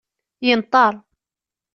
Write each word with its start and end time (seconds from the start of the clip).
Yenṭer. 0.45 0.93